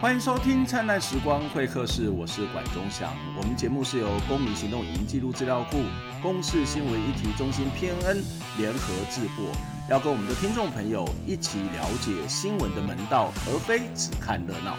[0.00, 3.12] 欢迎收听《灿烂时光会客室》，我是管中祥。
[3.36, 5.78] 我们节目是由公民行动影音记录资料库、
[6.22, 8.22] 公视新闻议题中心 PNN
[8.56, 9.50] 联合制播，
[9.90, 14.76] 要跟我们的听众朋友一起了解新闻的门道，而非只看热闹。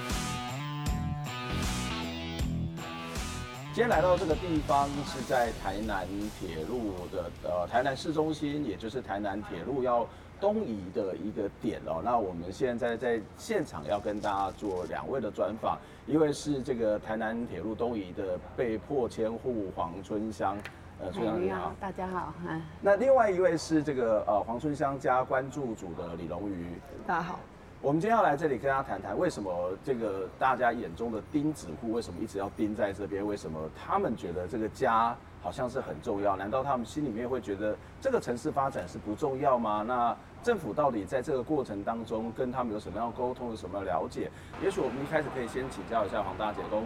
[3.73, 6.07] 今天来到这个地方是在台南
[6.39, 10.07] 铁路的呃台南市中心，也就是台南铁路要
[10.39, 15.77] 东移的一个点哦，那我们现在在现场要跟大家做两位的专访，
[16.07, 20.57] 一位是这个台南铁路东移的被迫迁户黄春香，
[21.01, 22.33] 呃，春香你好，大家好，
[22.81, 26.67] 那另外一位是这个呃黄春香加关注组的李龙瑜，
[27.05, 27.39] 大家好。
[27.81, 33.25] 我们今天要来这里跟大家谈谈，为什么这个大家眼中的钉子户为什么一直要钉在这边？
[33.25, 36.35] 为什么他们觉得这个家好像是很重要？
[36.35, 39.85] 难道他们心里面会觉得这个城市发展是不重要吗？
[39.87, 44.29] 那政府到底在这个过程当中跟他们有什么样沟通，有什么了解？
[44.63, 46.81] 也许我们一开始可以先请教一下黄大姐，说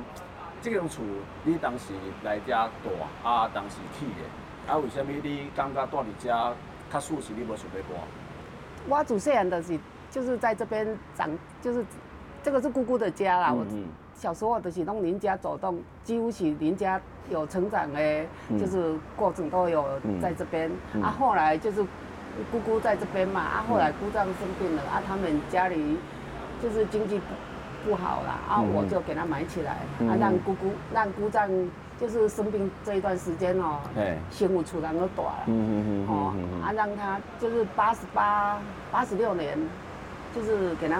[0.61, 1.03] 这个厝
[1.43, 2.69] 你当时来家
[3.23, 6.53] 大啊，当时起的啊，为什么你感觉住在家
[6.91, 7.99] 较舒适，你无想要搬？
[8.87, 9.79] 我自细汉就是。
[10.13, 11.27] 就是在这边长，
[11.59, 11.83] 就是
[12.43, 13.51] 这个是姑姑的家啦。
[13.51, 13.65] 我
[14.13, 17.01] 小时候都是从邻家走动，几乎是邻家
[17.31, 18.23] 有成长的，
[18.59, 19.83] 就是过程都有
[20.21, 20.69] 在这边。
[21.01, 21.83] 啊，后来就是
[22.51, 25.97] 姑姑在这边嘛，啊，后来姑丈生病了，啊，他们家里
[26.61, 29.71] 就是经济不不好啦，啊，我就给他买起来，
[30.07, 31.49] 啊，让姑姑让姑丈
[31.99, 33.79] 就是生病这一段时间哦，
[34.29, 36.33] 先不出来那么短了，嗯嗯哦，
[36.65, 38.57] 啊，让他就是八十八
[38.91, 39.57] 八十六年。
[40.35, 40.95] 就是给他，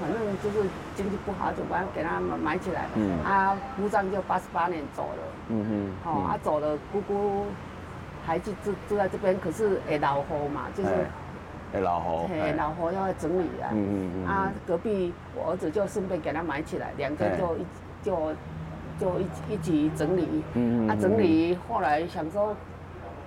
[0.00, 2.86] 反正就是经济不好，就把给他买起来。
[2.96, 3.22] 嗯。
[3.22, 5.22] 啊，姑丈就八十八年走了。
[5.50, 6.10] 嗯哼。
[6.10, 7.46] 哦，啊走了，姑姑
[8.26, 10.90] 还住住住在这边，可是会老户嘛，就是。
[11.72, 12.28] 会老户。
[12.28, 13.70] 嘿老户要整理啊。
[13.72, 14.26] 嗯嗯嗯。
[14.26, 17.66] 啊，隔壁我儿子就顺便给他买起来，两个就一
[18.02, 18.34] 就
[18.98, 20.42] 就一一起整理。
[20.54, 20.90] 嗯嗯。
[20.90, 22.54] 啊，整理后来想说，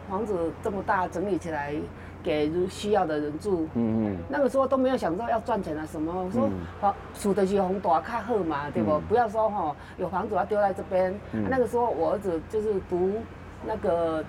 [0.10, 1.74] 房子这么大，整理起来。
[2.22, 6.50] 给需要的人住，嗯嗯，那个时候都没有想到要赚钱啊什么，我说
[6.82, 9.00] 房住的是房大较好嘛，对不？
[9.08, 11.18] 不要说哈，有房子要丢在这边。
[11.32, 13.14] 那个时候我儿子就是读
[13.66, 14.22] 那个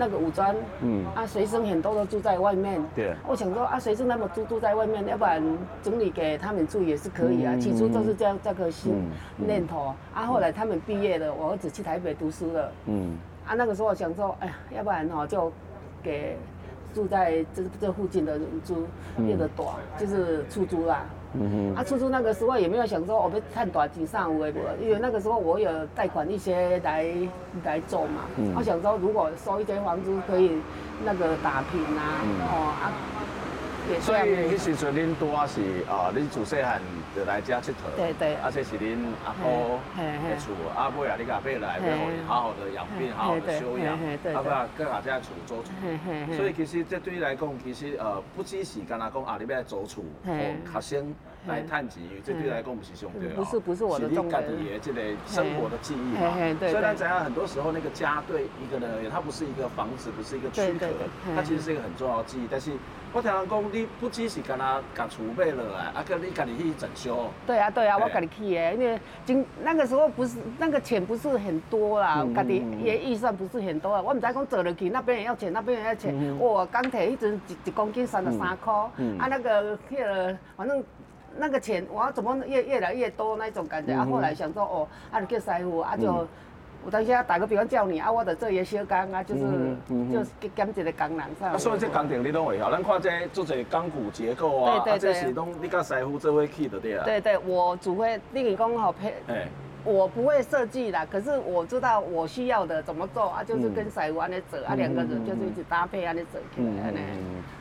[0.00, 2.82] 那个五专，嗯，啊，学生很多都住在外面。
[2.96, 3.14] 对。
[3.28, 5.42] 我想说啊，学生那么住住在外面，要不然
[5.82, 7.54] 整理给他们住也是可以啊。
[7.58, 8.94] 起初都是这样这个心
[9.36, 15.52] 念头，啊，后来他们毕业了，我儿子去台北读书了，嗯，啊，那个时候我想说，哎呀，要不然哈就
[16.02, 16.38] 给。
[16.92, 18.84] 住在这这附近的人租，
[19.16, 21.04] 那个短就是出租啦。
[21.34, 21.74] 嗯哼。
[21.76, 27.06] 啊，出租那个时候也没有想说我们探短几上微博，因为那个时候我有贷款一些来
[27.64, 28.24] 来做嘛。
[28.36, 28.52] 嗯。
[28.56, 30.52] 我想说如果收一间房租可以
[31.04, 32.92] 那个打平啊，哦啊。
[34.00, 36.80] 所以那时阵恁拄啊是啊，恁自细汉
[37.14, 37.96] 就来遮佚佗。
[37.96, 38.34] 对对。
[38.36, 43.98] 而且是恁阿婆的厝，阿妹啊，你甲买来，要互伊好好的养病，好好的休养，
[44.34, 45.72] 阿不啊，搁下遮厝租厝。
[46.36, 51.14] 所以其实这对你来讲，其实呃，不只是干那讲啊，你要来租厝，学生
[51.46, 54.42] 来趁钱，这对你来讲不是上对不是不是我的重点。
[54.42, 56.32] 你自己的这个生活的记忆嘛。
[56.60, 60.86] 虽然怎样，很多时候那个家对一个人而言，它不是一个房子，不是一个躯壳，
[61.34, 62.72] 它其实是一个很重要的记忆，但是。
[63.12, 67.28] 我听人讲，你不只是跟他把厝买落来，啊，跟你家己去整修。
[67.44, 74.00] 对啊，对啊，我家己去的，因为今那个时候不是那个钱不是很多啦，家己也预算不是很多啊。
[74.00, 76.38] 我唔知讲走了去那边也要钱，那边也要钱。
[76.38, 80.80] 哇，钢铁一直一一公斤三十三块，啊，那个那个反正
[81.36, 83.92] 那个钱，我怎么越越来越多那种感觉。
[83.92, 86.26] 啊，后来想说，哦，啊，叫师傅，啊就。
[86.82, 89.42] 我等下打个比方叫你啊，我得做一小工啊，就是
[90.10, 91.52] 就是减一个工人上。
[91.52, 97.04] 啊，所以这工程你都会晓，咱看这做这钢骨结构啊，对对对，这是拢你甲师傅做伙去的对啊。
[97.04, 99.14] 对对，我只会你跟讲好配。
[99.28, 99.46] 哎。
[99.84, 106.98] 我不会设计啦，可是我知道我需要的怎么做啊，就是跟师傅安尼做啊，两个人就是一直搭配安尼做起来安尼。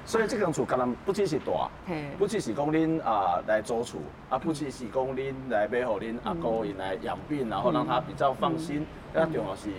[0.06, 1.70] 所以这间厝可能不只是大，
[2.18, 4.00] 不只是讲恁啊来租厝，
[4.30, 9.70] 啊不只是讲恁来买互恁阿哥因来养病，然后让他比较放心，啊重要是。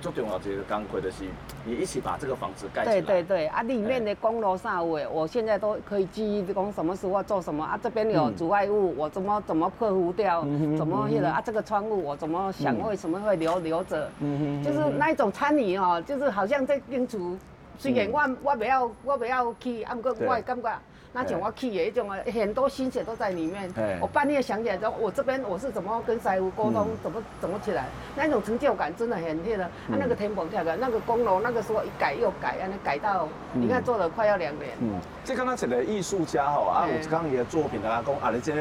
[0.00, 1.24] 最重要这个工课的是，
[1.64, 3.00] 你一起把这个房子盖起来。
[3.00, 7.78] 对对对，啊，里面的公楼上位，我现在都可以记忆，讲什么时候做什么啊。
[7.82, 10.42] 这边有阻碍物，我怎么怎么克服掉，
[10.76, 17.36] 怎么那个啊，这个窗户我怎么想为什么会留留着，嗯就是那一种参与哦，就是好像在叮嘱。
[17.78, 20.72] 虽然我我不要我不要去，啊，不过我也感觉。
[21.16, 23.72] 那像我去的一种啊，很多心血都在里面。
[24.02, 29.62] 我半夜想起来之后，我这边我是怎么跟师傅沟通，怎么怎么起来，那种成就感真的很厉害。
[29.62, 34.68] 啊，那个天棚跳的，那个公楼，那个时候一改又改，啊，那改到你看做了快要两年。
[34.80, 38.52] 嗯，这刚刚讲的艺术家哈，啊，我刚刚也作品的阿公啊，你这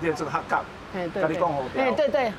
[0.00, 0.60] 你这个他干，
[0.94, 2.30] 哎对，跟你讲好哎对对。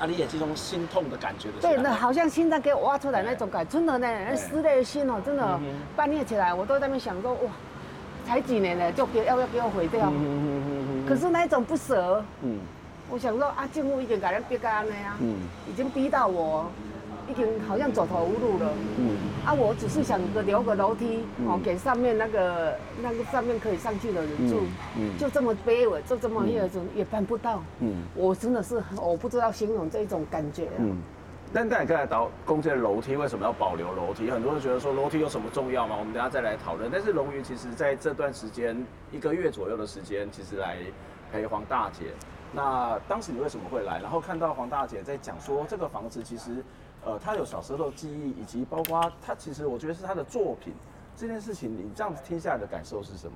[0.00, 1.54] 啊，你也这种心痛的感觉的。
[1.60, 5.60] 对，那好像心脏给我挖出来那种感，真的呢，撕裂的心哦，真的，
[5.96, 7.50] 半夜起来我都在那边想说，哇，
[8.28, 10.12] 才几年呢，就给要不要给我毁掉？
[11.08, 12.58] 可是那一种不舍，嗯，
[13.08, 15.34] 我想说啊，政府已经给人逼干了呀，嗯，
[15.66, 16.70] 已经逼到我。
[17.30, 18.72] 已经好像走投无路了。
[18.96, 19.18] 嗯。
[19.44, 24.62] 啊，我只是想个留个楼梯，哦，给上面那个那个上面可以上去的人住。
[24.96, 25.10] 嗯。
[25.18, 27.62] 就这么卑微，就这么一种也办不到。
[27.80, 28.02] 嗯。
[28.14, 30.68] 我真的是我不知道形容这种感觉。
[30.78, 30.96] 嗯。
[31.52, 34.30] 但刚才刚才到攻击楼梯，为什么要保留楼梯？
[34.30, 35.96] 很多人觉得说楼梯有什么重要吗？
[35.98, 36.90] 我们等下再来讨论。
[36.92, 40.78] 但是龙云其实在这段时间一个月左右的时间，其实来
[41.32, 42.12] 陪黄大姐。
[42.52, 44.00] 那当时你为什么会来？
[44.00, 46.64] 然后看到黄大姐在讲说这个房子其实。
[47.04, 50.74] 呃，她有小时候的记忆，以及包括她其实我觉得是她的作品
[51.16, 53.32] 这件事情，你这样子听下来的感受是什么？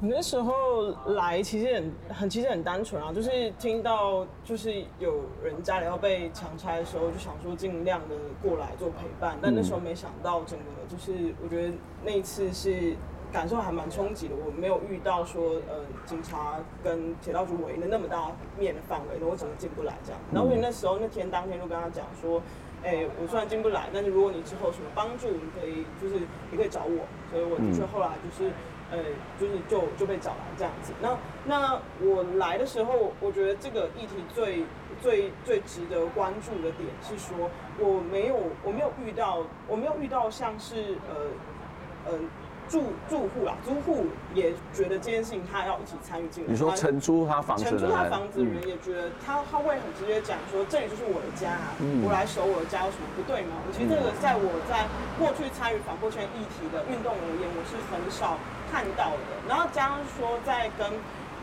[0.00, 11.72] 那时候来其实很很其实很单纯啊，就是听到就是有人家里要被强拆的时候，就想说尽量的过来做陪伴，但那时候没想到整个就是我觉得
[12.04, 12.94] 那一次是。
[13.32, 20.20] 感受还蛮冲击的，我没有遇到说，呃，警察跟铁道局围的那么大面的范围，那我怎么进不来这样？
[20.32, 22.40] 然后因为那时候那天当天就跟他讲说，
[22.84, 28.52] 哎、欸，我虽然进不来，但是如果你之后有什么帮助，你可以就是你可以找我，所以我的确后来就是，
[28.94, 29.02] 呃，
[29.40, 30.92] 就是就就被找来这样子。
[31.02, 34.64] 那那我来的时候，我觉得这个议题最
[35.02, 42.18] 最最值得关注的点是说，我没有我没有遇到我没有遇到像是呃呃。
[42.66, 46.50] 住住户啦，租户也觉得这件事情他要一起参与进来。
[46.50, 53.60] 你说承租他房子，承租他房子的人也觉得他他会很直接讲说，这里就是我的家啊，嗯、我来守我的家有什么不对吗？
[53.60, 54.88] 我其实这个在我在
[55.20, 58.40] 过去参与反迫迁议题的运动而言，我是很少
[58.74, 59.30] 看到的。
[59.48, 60.90] 然后加上说在跟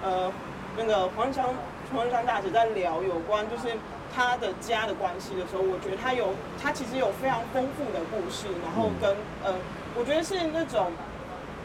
[0.03, 0.29] 呃
[0.75, 1.45] 那个黄日香
[1.95, 3.73] 黄日香大姐在聊有关就是
[4.13, 9.11] 他的家的关系的时候，我觉得他有他其实有非常丰富的故事，然后跟、
[9.45, 9.55] 嗯、呃，
[9.95, 10.91] 我觉得是那种。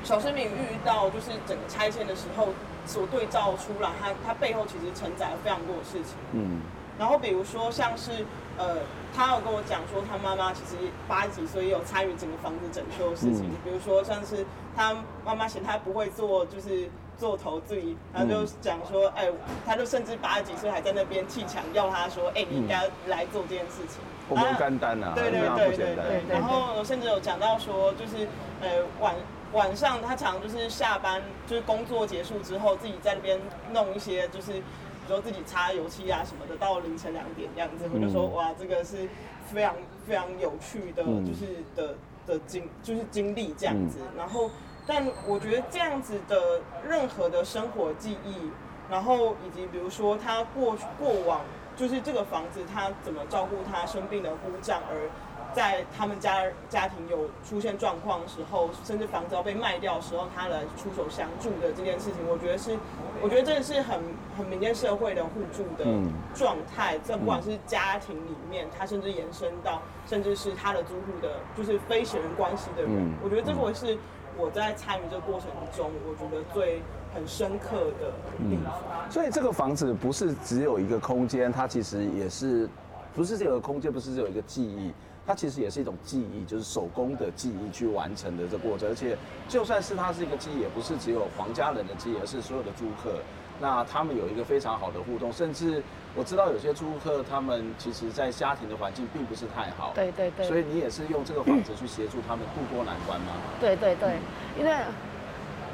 [0.05, 2.51] 小市民遇到就是整个拆迁的时候，
[2.87, 6.15] 所对照出来，他他背后其实承载了非常多的事情。
[6.31, 6.61] 嗯，
[6.97, 8.25] 然后比如说像是
[8.59, 8.77] 呃，
[9.15, 10.77] 他有跟我讲说，他妈妈其实
[11.07, 13.45] 八十几岁也有参与整个房子整修的事情。
[13.45, 14.45] 嗯、比如说像是
[14.75, 16.89] 他妈妈嫌他不会做，就是
[17.19, 17.81] 做投资，
[18.15, 19.33] 他就讲说，哎、欸，
[19.67, 24.01] 他就甚至八十几岁还在那边砌墙，要他说，哎、欸，你应该来做这件事情。
[24.29, 26.23] 不简单啊，对对对对对，对。
[26.29, 28.27] 然后甚至有讲到说，就是
[28.61, 28.69] 呃
[29.01, 29.15] 晚。
[29.53, 33.41] 晚上他常就是下班，就是工作结束之后，自己在那边
[33.73, 34.61] 弄一些，就是
[35.07, 39.09] 比如说自己擦油漆啊什么的，到凌晨两点这样子，我就说哇，这个是
[39.47, 39.75] 非常
[40.07, 41.95] 非常有趣的，就是的
[42.27, 44.01] 的经就是经历这样子。
[44.17, 44.51] 然后，
[44.85, 48.51] 但我觉得这样子的任何的生活记忆，
[48.91, 51.43] 然后以及比如说他过过往，
[51.77, 55.09] 就是这个房子他怎么照顾他生病的姑丈而。
[55.57, 62.77] 在他们家家庭有出现状况的时候，甚至房子要被卖掉的时候，他来出手相助的这件事情，我觉得是，
[63.23, 63.99] 我觉得这是很
[64.37, 65.87] 很民间社会的互助的
[66.35, 66.99] 状态。
[67.07, 73.97] 这不管是家庭里面，他甚至延伸到，甚至是他的租户的，就是非血缘关系的人，我觉得这会是
[74.37, 76.83] 我在参与这个过程中，我觉得最
[77.15, 78.13] 很深刻的
[78.47, 79.11] 地方。
[79.11, 82.69] 所以这个房子不是只有一个空间，它其实也是，
[83.15, 84.93] 不是这个空间，不是只有一个记忆。
[85.27, 89.17] 它其实也是一种记忆，就是手工的记忆去完成的这过程，而且
[89.49, 93.19] 就算是它是一个记忆，也不是只有皇家人的记忆，而是所有的租客。
[93.59, 95.83] 那他们有一个非常好的互动，甚至
[96.15, 99.93] 我知道有些租客他们其实在家庭的环境并不是太好。
[99.95, 100.47] 对对对。
[100.47, 103.33] 所以你也是用这个房子去协助他们渡过难关吗？
[103.59, 104.19] 对对对，
[104.59, 104.77] 因为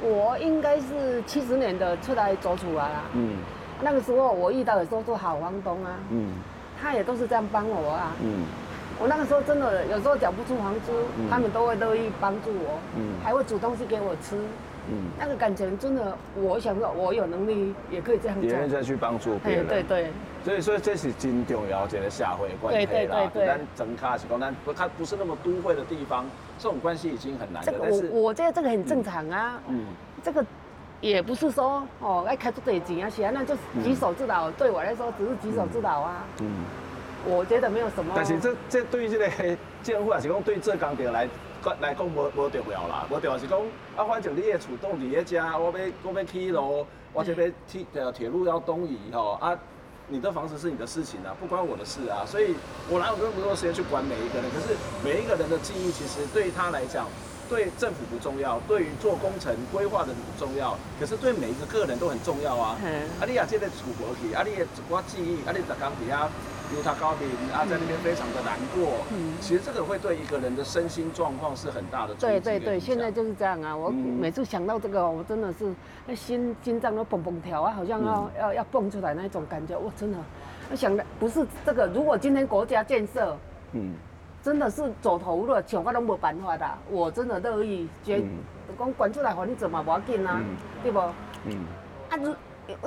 [0.00, 3.04] 我应该是七十年的出来走出来啊。
[3.14, 3.38] 嗯。
[3.82, 5.99] 那个时候我遇到的都是好房东啊。
[6.11, 6.35] 嗯。
[6.80, 8.12] 他也都是这样帮我啊。
[8.23, 8.44] 嗯。
[9.00, 14.37] 我那个时候真的有时候缴不出房租，嗯、他们都会乐意帮助我，嗯、还会煮东西给我吃。
[14.90, 18.42] 嗯、那个感情真的，我想说，我有能力也可以这样做。
[18.42, 20.11] 别人再去帮助别人，对对。
[20.44, 23.30] 所以说这是真重要，这个社会关系啦。
[23.32, 26.26] 但整卡是讲，但不，它不是那么都会的地方，
[26.58, 27.72] 这种关系已经很难了。
[27.80, 29.61] 但是我我觉得这个很正常啊。
[29.68, 29.87] 嗯。
[30.20, 30.44] 这个
[31.00, 34.50] 也不是说哦，要开出多少钱啊，那就举手之劳。
[34.50, 36.25] 嗯、对我来说，只是举手之劳啊。
[36.40, 36.49] 嗯。
[37.25, 39.29] 我觉得没有什么，但是这这对于这个
[39.83, 41.29] 政府还是讲对这工程来
[41.81, 43.61] 来讲无无重要啦，无重要是讲
[43.97, 49.57] 啊，反正你的厝栋你的家，我要我要起楼，或者要铁呃铁路要东移吼啊，
[50.09, 52.55] 你的房子是你的事情啊，不关我的事啊，所以
[52.88, 54.50] 我哪有那么多时间去管每一个人？
[54.50, 57.07] 可是每一个人的记忆，其实对他来讲。
[57.52, 62.78] 对政府不重要，对于做工程规划的人不重要，可是对每一个个人都很重要啊。
[62.82, 63.02] 嗯。
[63.21, 66.30] 啊，你啊，这个出国去，啊，你也我记忆，啊，你在工底下
[66.75, 69.04] 犹他高平，啊，在那边非常的难过。
[69.12, 69.35] 嗯。
[69.42, 72.14] 其实这个会对一个人的身心状况是很大的。
[72.14, 73.76] 对对对，现在就是这样啊！
[73.76, 75.75] 我每次想到这个，我真的是
[76.06, 79.76] 那心心脏都蹦蹦跳啊，好像要、嗯、要要蹦出来那种感觉。
[79.78, 80.16] 我真的，
[80.71, 81.87] 我想的不是这个。
[81.88, 83.37] 如果今天国家建设，
[83.73, 83.92] 嗯。
[84.42, 86.76] 真的是走投无路，想法都没办法啦。
[86.90, 88.25] 我真的乐意，觉得
[88.76, 90.99] 讲管出来互你做嘛，不要紧啊，嗯、对不？
[91.44, 91.64] 嗯。
[92.11, 92.18] 啊，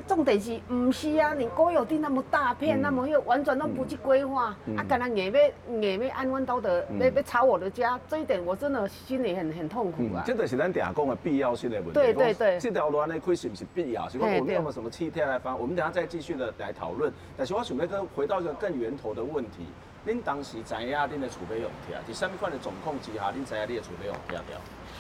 [0.08, 1.34] 重点是，不是啊？
[1.34, 5.42] 你国有地那么大片，嗯、那么又完全都不去规划，嗯、啊，干那硬要
[5.82, 10.24] 硬要安稳到的，要要炒我的家，这一点我真的心里很很痛苦啊。
[10.26, 11.94] 这个是咱嗲讲的必要性的问题。
[11.94, 12.60] 对对对。
[12.60, 14.10] 这条路安尼开是不是必要？
[14.10, 15.58] 是讲我们有没有什么替代来方？
[15.60, 17.12] 我们等下再继续的来讨论。
[17.38, 19.66] 但是我想要跟回到一个更源头的问题。
[20.06, 24.58] 您当时知影恁的储备用掉，是什么款的总控之下，恁知影恁的储备用掉掉？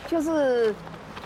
[0.07, 0.73] 就是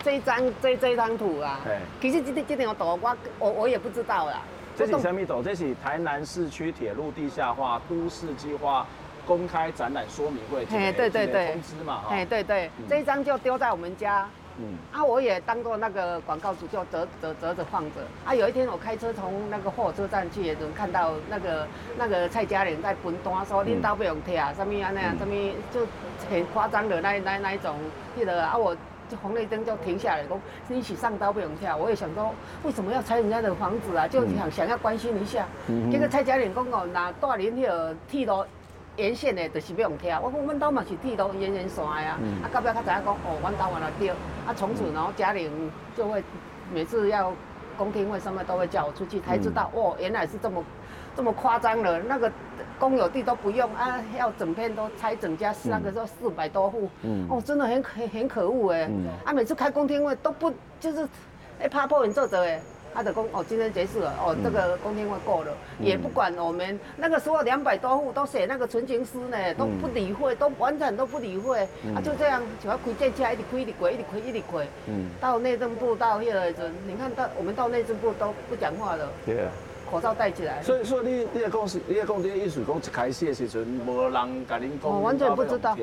[0.02, 1.60] 这一张这这张图啊。
[1.64, 1.78] 对。
[2.00, 4.42] 其实这这这张图我我我也不知道啦。
[4.76, 5.42] 这是什么图？
[5.42, 8.86] 这是台南市区铁路地下化都市计划
[9.26, 10.66] 公开展览说明会。
[10.76, 11.52] 哎，对对对。
[11.52, 12.08] 通知嘛，哈。
[12.10, 12.70] 哎，对对。
[12.86, 14.28] 这一张就丢在我们家。
[14.58, 18.00] 嗯，啊，我也当过那个广告主，就折折折着放着。
[18.24, 21.66] 啊，有一天我开车从那个火车站去，也能看到那个
[21.96, 25.34] 那个蔡佳玲在分单，说恁刀不用贴啊，什么啊那样，什么
[25.72, 25.80] 就
[26.28, 27.76] 很夸张的那那那一种，
[28.16, 28.76] 记得啊，我
[29.08, 30.38] 就红绿灯就停下来，说
[30.68, 31.68] 一起上刀不用贴。
[31.74, 34.06] 我也想说，为什么要拆人家的房子啊？
[34.06, 35.46] 就想想要关心一下。
[35.68, 35.90] 嗯。
[35.90, 38.44] 结果蔡佳玲讲哦，那大林那个铁路。
[39.00, 40.14] 沿线的，就是不用听。
[40.22, 42.18] 我讲，阮兜嘛是铁路沿线线呀。
[42.42, 44.10] 啊，到尾才知影讲，哦，阮兜原来对。
[44.10, 45.50] 啊，从此然后家里
[45.96, 46.22] 就会
[46.72, 47.32] 每次要
[47.78, 50.62] 公听会什么都会叫我出去，才知道哦，原来是这么
[51.16, 51.98] 这么夸张了。
[52.00, 52.30] 那个
[52.78, 56.88] 公有地都不用啊，要整片都拆整家，那个时候四百多户。
[57.02, 57.26] 嗯。
[57.30, 58.86] 哦，真的很很很可恶哎。
[58.88, 59.06] 嗯。
[59.24, 61.08] 啊，每次开公听会都不就是，
[61.60, 62.60] 哎，怕破人做者哎。
[62.94, 79.50] 他的公哦，今天结束了哦，这个公听会过了，嗯、也不管我们那个时候两百多户都写那个存情诗呢，都不理会，都完全都不理会，嗯、啊就这样就要开这车，一直开一直开一直开一直开，嗯，到内政部到那个你看到我们到内政部都不讲话了，对啊，
[79.90, 80.62] 口罩戴起来。
[80.62, 85.76] 所以说你你也公司，你的公司意思讲一开始的时阵，无人甲恁讲，我完全不知道，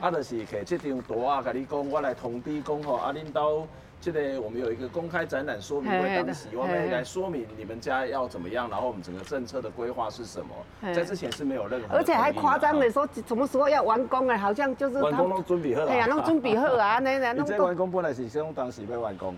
[0.00, 3.66] 啊，就是摕这张图啊，甲你讲，我来通知讲吼，啊，恁兜。
[4.00, 19.34] 这个我们有一个公开展览说明会，当时我们来说明你们家要怎么样，然后我们整个政策的规划是什么，在之前是没有任何，而且还夸张的说什么时候要完工啊，好像就是完工都准备好了，哎呀，都准备好啊，那那你这完工本来是想当时要完工，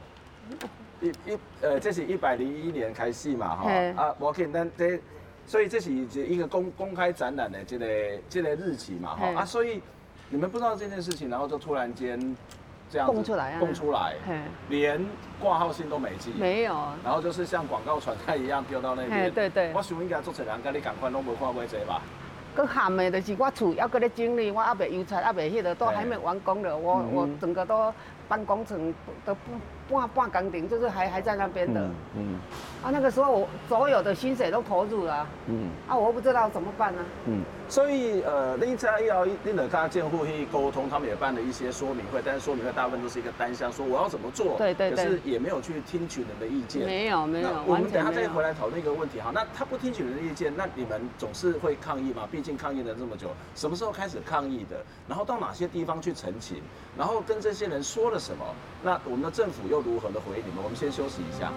[1.00, 5.00] 一一呃，这是一百零一年开始嘛，哈啊，我看但这，
[5.46, 7.86] 所以这是一个公公开展览的这个
[8.28, 9.82] 这个日期嘛，哈啊，所以
[10.28, 12.36] 你们不知道这件事情，然后就突然间。
[12.92, 14.16] 这样供出来，供出来，
[14.68, 15.00] 连
[15.40, 19.30] 挂号信都没寄，没有，然后就是像广告传单一样丢到那边。
[19.30, 22.02] 对对，我想应该做成人，跟你赶快弄不看过这吧。
[22.52, 27.94] 搁喊的，就是我厝要搁咧整理，我还没油漆，还没迄个，都还没完工的，我我整个都
[28.26, 28.92] 办工程
[29.24, 29.40] 都不。
[29.90, 32.40] 半半岗顶就是还还在那边的，嗯，嗯。
[32.82, 52.26] 啊，那个时候我所有的薪水都投入了，嗯，啊，我不知道怎么办呢，嗯，所以呃，另家要另的跟建户去沟通，他们也办了一些说明会，但是说明会大部分都是一个单向，说我要怎么做，对对对，可是也没有去听取人的意见，没有没有，我们等下再回来讨论一个问题哈，那他不听取人的意见，那你们总是会抗议嘛？
[52.32, 54.82] 毕竟抗议了这么久，什么时候开始抗议的？
[55.06, 56.62] 然后到哪些地方去陈情？
[56.96, 58.42] 然后跟这些人说了什么？
[58.82, 60.64] 那我们的政府又如何的回应你们？
[60.64, 61.52] 我们先休息一下。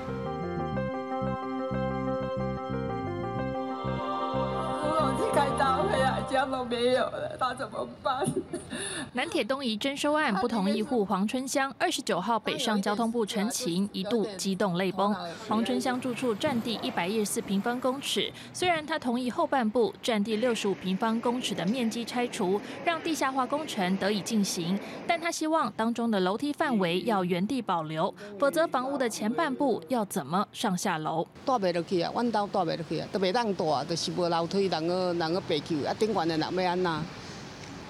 [6.51, 8.25] 都没有了，他怎么办？
[9.13, 15.15] 南铁东移征收案不同意户黄春香二十九号北上交通部陈情，一度激动泪崩。
[15.47, 31.27] 黄春香住处占地一百一十四平方公尺，虽然他同意后半部占地六十五平方公尺的面积拆除，让地下化工程得以进行，但他希望当中的楼梯范围要原地保留，否则房屋的前半部要怎么上下楼？
[31.45, 33.47] 落去啊，落去啊，都袂当
[33.95, 36.91] 是无楼梯，人个人个爬去啊，顶悬的人要安那？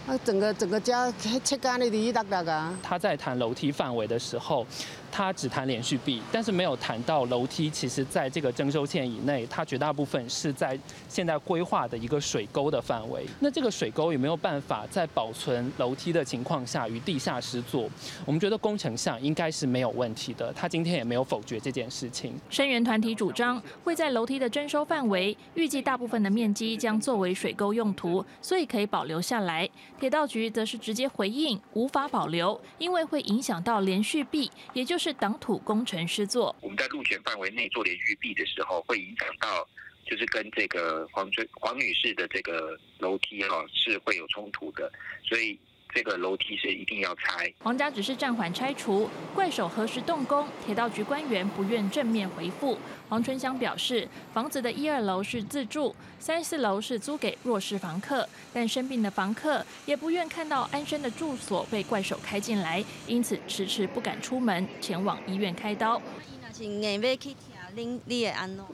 [0.05, 1.09] 啊，整个整个家
[1.43, 2.77] 切干的滴滴答答啊！
[2.83, 4.65] 他在谈楼梯范围的时候。
[5.13, 7.69] 他只谈连续壁，但是没有谈到楼梯。
[7.69, 10.77] 其实，在这个征收线以内，它绝大部分是在
[11.07, 13.23] 现在规划的一个水沟的范围。
[13.39, 17.87] 那这个水沟有没有办法在保存楼梯的情况下与地下室做？
[18.25, 20.51] 我们觉得工程上应该是没有问题的。
[20.53, 22.33] 他今天也没有否决这件事情。
[22.49, 29.69] 声援团体主张会在楼梯的征收范围，预计大部分的面积将作为水沟用途，所以可以保留下来。
[29.99, 36.55] 铁道局则是直接回应无法保留，因为会影响到连续壁，也就是是挡土工程师作。
[36.61, 39.67] 我们在路权范围内做连续壁的时候，会影响到，
[40.05, 44.89] 就是跟这个黄春黄女士的这个楼梯哈是会有冲突的，
[45.27, 45.59] 所以。
[45.93, 47.53] 这个楼梯是一定要拆。
[47.59, 50.47] 皇家只是暂缓拆除，怪手何时动工？
[50.65, 52.77] 铁道局官员不愿正面回复。
[53.09, 66.01] 黄春香表示，房子的一二楼是自住，三四楼是租给弱势房客，但生病的房客也不愿看到安身的住所被怪手开进来，因此迟迟不敢出门前往医院开刀。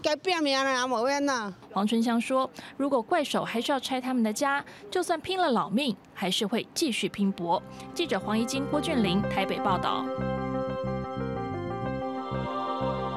[0.01, 1.53] 该变命了，阿冤呐！
[1.71, 7.63] 黄春香说：“如果怪手还是要拆他们的家，就算拼了老命，还是会继续拼搏。”
[7.95, 10.03] 记者黄怡晶、郭俊霖台北报道。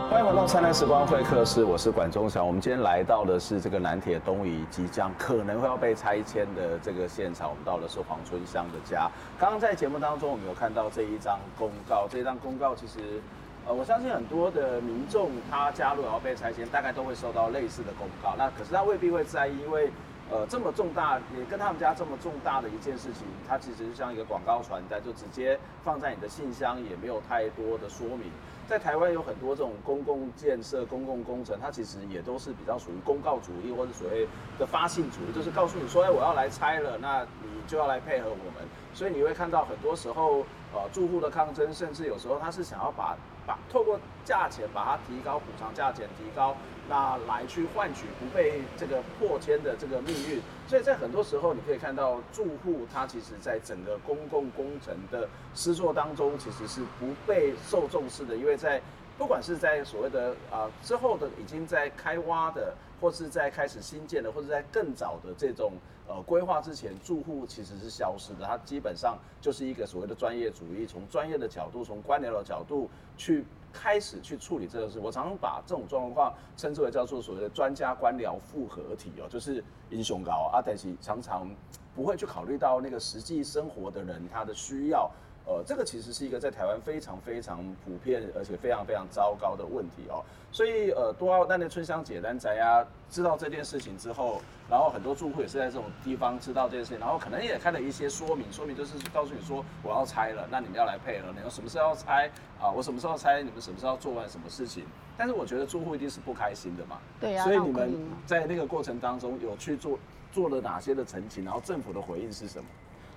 [0.08, 2.46] 欢迎回到灿烂时光会客室，我是管中祥。
[2.46, 9.10] 我们今天来到的是这个南铁东移即将可能会要被拆迁的这个现场，我们到的是黄春香的家。
[9.36, 13.20] 刚刚在节目当中，我们有看到这一张公告，这一张公告其实。
[13.66, 18.34] 呃，我相信很多的民众，他加入然后被拆迁，大概都会收到类似的公告。
[18.36, 19.88] 那可是他未必会在意，因为
[20.30, 28.32] 呃这么重大，也跟他们家这么重大的一件事情，它其实就像一个广告传单，就直接放在你的信箱，也没有太多的说明。
[28.66, 34.26] 在台湾有很多这种公共建设、公共工程，它其实也都是比较属于公告主义或者所谓
[34.58, 38.68] 的发信主义，就是告诉你说，哎，我要来拆了，那你就要来配合我们。
[38.94, 43.16] 所以你会看到很多时候，呃，住户的抗争，甚至有时候他是想要把。
[43.44, 46.56] 把透过价钱把它提高，补偿价钱提高，
[46.88, 50.40] 那来去换取不被这个破迁的这个命运。
[50.68, 58.80] 所以在很多时候，你可以看到住户他其实在整个公共工程的施作当中，其实是不被受重视的，因为在
[59.18, 62.72] 不管是在所谓的啊、呃、之后的已经在开挖的，
[63.02, 65.72] 或是在开始新建的，或者在更早的这种。
[66.08, 74.98] 呃，规划之前，住户其实是消失的，它基本上就是一个所谓的专业主义，从专业的角度，从官僚的角度去开始去处理这个事。
[74.98, 81.48] 我常常把这种状况称之为叫做所谓的专家官僚复合体哦，就是英雄高啊，但是常常
[81.94, 85.08] 不会去考虑到那个实际生活的人他的需要。
[85.44, 90.22] 呃，这个其实是一个在台湾非常非常普遍，而且非常非常糟糕的问题哦。
[90.52, 102.70] 所以呃，多奥那的春香姐单宅啊，知道这件事情之后，然后很多住户也是在这种地方知道这件事情，然后可能也开了一些说明，说明就是告诉你说我要拆了，那你们要来配合，你们什么时候要拆啊？
[102.70, 103.42] 我什么时候拆？
[103.42, 104.84] 你们什么时候要做完什么事情？
[105.16, 106.98] 但是我觉得住户一定是不开心的嘛。
[107.18, 107.44] 对呀、啊。
[107.44, 107.94] 所以你们
[108.26, 109.98] 在那个过程当中有去做
[110.30, 111.44] 做了哪些的澄清？
[111.44, 112.64] 然后政府的回应是什么？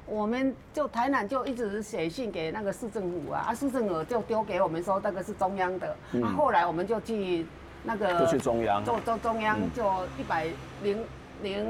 [0.08, 7.44] 我们就台南就一直写信给那个市政府啊，啊市政府就丢给我们说那个是中央的，嗯、啊后来我们就去
[7.84, 9.84] 那个就去中央，就就中央就
[10.20, 10.46] 一百
[10.84, 11.04] 零
[11.41, 11.65] 零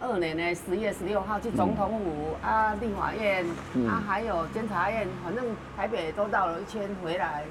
[0.00, 5.44] 二年的十月十六号去总统府、嗯、啊立法院、嗯、啊还有监察院，反正
[5.76, 7.44] 台北都绕了一圈回来，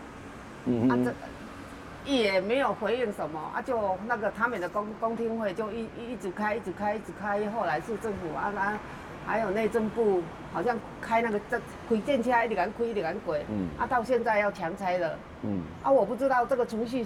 [0.66, 8.80] 嗯啊这也没有回应什么啊就那个他们的公公听会就一一一直开一直开一直开，后来市政府啊啊。
[9.26, 10.22] 还有内政部
[10.54, 11.60] 好像开那个这
[11.90, 17.06] 开建车一直敢开一直敢过，嗯，啊到现在要强拆了，嗯，啊我不知道这个程序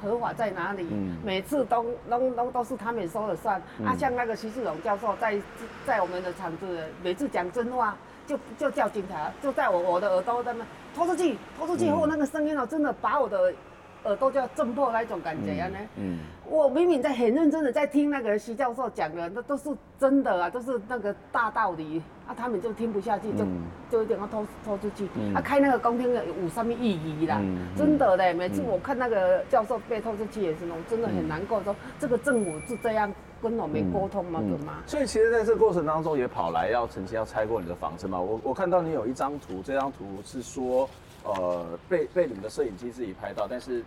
[0.00, 5.36] 合法在哪里，嗯，每次都都都都是他们说了算，嗯、啊像那个徐世荣教授在
[5.86, 13.52] 在我们的场子每次讲真话就就叫警察就在我我的耳朵在那拖出去拖出去后那个声音哦真的把我的。
[14.04, 15.78] 耳朵就要震破那种感觉呀呢。
[15.96, 23.44] 嗯，我明明在很认真的在听那个徐教授讲的，那都是真的啊，都是那个大道理啊，他们就听不下去，就
[23.90, 25.08] 就一定要拖拖出去。
[25.34, 27.40] 啊，开那个公听的有什么意义啦？
[27.76, 34.40] 真的嘞，每次我看那个教授被拖出去也是，我真的很难过，说这个政府是这样跟我们沟通吗？
[34.40, 34.74] 对吗？
[34.86, 38.18] 所以其实在这个过程当中也跑来要曾经要拆过你的房子嘛。
[38.18, 40.88] 我我看到你有一张图，这张图是说。
[41.36, 43.84] 呃，被被你们的摄影机自己拍到，但是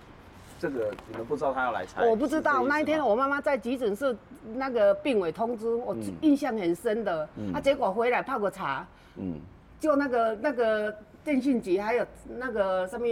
[0.60, 2.08] 这个你们不知道他要来拆。
[2.08, 4.16] 我不知道，那一天我妈妈在急诊室
[4.54, 7.28] 那个病危通知，我印象很深的。
[7.38, 8.86] 嗯、啊，结果回来泡个茶，
[9.18, 9.40] 嗯，
[9.80, 12.06] 就那个那个电信局还有
[12.38, 13.06] 那个什么。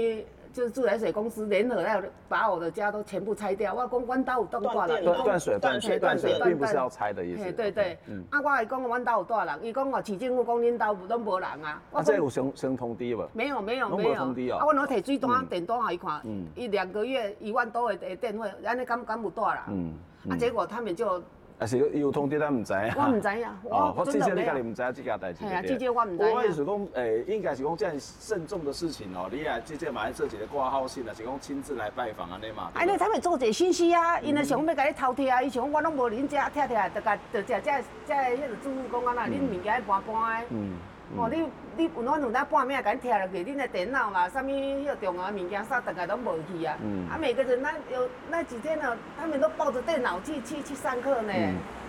[0.51, 7.51] 就是自来水公司联合要把我的家都全部拆掉，我讲阮家有冻大人，断水断水断水，并不是要拆的意思。
[7.51, 11.81] 对对，嗯，啊，我还讲阮家有大人，伊讲哦，市政府讲恁家都无人啊。
[11.91, 13.29] 啊，这有先先通知无？
[13.33, 14.15] 没有没有没有。
[14.15, 14.57] 通知哦。
[14.57, 16.21] 啊，我攞提水单电单给伊看，
[16.55, 19.63] 伊两个月一万多的的电费，安尼敢敢有大人？
[19.67, 19.93] 嗯。
[20.29, 21.23] 啊，结果他们就
[21.59, 22.95] 还是有通知咱唔知啊？
[22.95, 24.35] 我唔知啊， 哦，我真的没有。
[24.37, 25.39] 你家己唔知这件代志。
[25.39, 26.23] 系啊，这件我唔知。
[26.23, 29.29] 我意思讲，诶，应该是讲这样慎重的事情哦。
[29.29, 32.71] 你啊，这件马上做一个挂号信啊，是讲亲自来拜访安尼嘛。
[32.73, 37.61] 安尼才会做一个信息啊，因为想要甲你偷听啊，伊想我拢无恁遮听听，就甲就食这
[38.07, 40.45] 这迄个主妇讲啊啦，恁物件搬搬诶。
[40.51, 40.77] 嗯。
[41.17, 41.43] 哦，你
[41.75, 46.77] 你有哪有哪半暝甲你拆落去，恁的电脑啦，啥物迄个重要物件啥，大概拢无去啊。
[46.83, 47.07] 嗯。
[47.09, 51.33] 啊，每个人那有那几天呢，他们都抱着电脑去去去上课呢。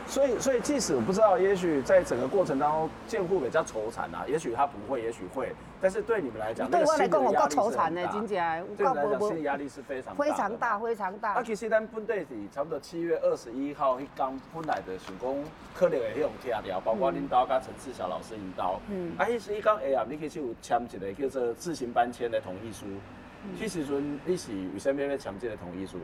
[0.07, 11.35] 所以，所以即使我不知道，也许在整个过程当中，健护比较愁惨啊，也许他不会，也许会，但是对你们来讲，对我来讲，我够愁惨的，真正，对我来讲，心理压力是非常非常大，非常大。
[11.35, 18.81] 啊，其实咱本地是差不多七月二十一号，一刚本来的想讲可能会用听掉，包括领导跟陈志晓老师领导。
[18.89, 19.13] 嗯。
[19.17, 22.87] 啊，迄时一刚哎呀，你可以去有签一个叫做自行搬迁的同意书。
[23.45, 23.51] 嗯。
[23.57, 25.99] 其实说你是为什么要签这个同意书？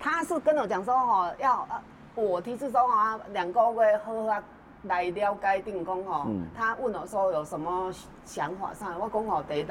[0.00, 1.68] 他是跟我讲说，哦，要
[2.14, 4.42] 我提示说啊，两个月好好
[4.84, 7.92] 来了解定讲吼，他问我说有什么
[8.24, 9.66] 想法上，我讲吼，第一，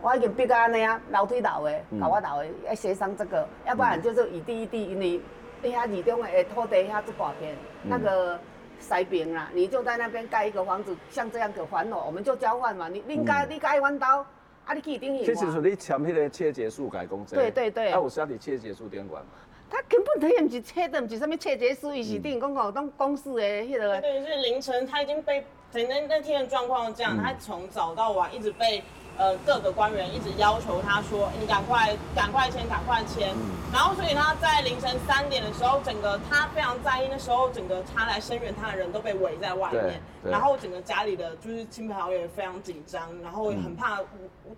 [0.00, 5.20] 我已经逼到安尼啊，楼梯楼的，搞我倒的要协商这个，要不然就是以第一地，因为
[5.62, 8.38] 你遐二中的土地遐这大片，那个
[8.78, 14.24] 西边啦，你就在那边盖一个房子，像这样子还我，我们就交换嘛，你你盖你盖弯刀，
[14.66, 15.24] 啊你去顶去。
[15.24, 19.30] 其实说你签迄个切结书改公证，对对对，啊有写伫切结书点管嘛。
[19.74, 24.00] 他根本他也不是切的，不是什么切结书，伊是等于讲，当公司的迄个。
[24.00, 28.84] 对，是凌晨，他已经被，那那天的状况这样，他从早到晚一直被
[29.18, 33.34] 呃各个官员一直要求他说，你赶快赶快签，赶快签。
[33.72, 44.00] 然后所以他在凌晨三点的时候，整个他非常在意，那时候整个他来声援他的人都被围在外面，然后整个家里的就是亲朋好友也非常紧张，然后也很怕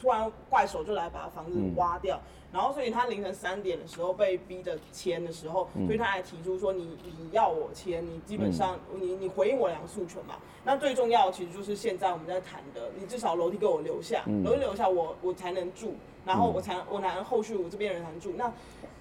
[0.00, 2.20] 突然怪手就来把房子挖掉。
[2.52, 10.36] 然后，所以他凌晨三点的时候被逼着签的时候，所以他还提出说：“你你要我签，你基本上你你回应我两个诉求嘛。
[10.64, 18.32] 那最重要其实就是现在我们在谈的，你至少楼梯给我留下，楼梯留下我我才能住，然后我才我才能后续我这边人才能住。
[18.36, 18.52] 那